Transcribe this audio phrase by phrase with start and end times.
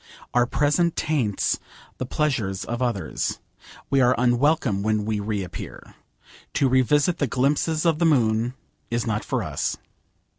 [0.33, 1.59] Our presence taints
[1.99, 3.37] the pleasures of others.
[3.91, 5.93] We are unwelcome when we reappear.
[6.55, 8.55] To revisit the glimpses of the moon
[8.89, 9.77] is not for us.